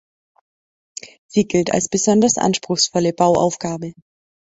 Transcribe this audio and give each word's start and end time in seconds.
Sie 1.27 1.43
gilt 1.47 1.71
als 1.75 1.87
besonders 1.87 2.39
anspruchsvolle 2.39 3.13
Bauaufgabe. 3.13 3.93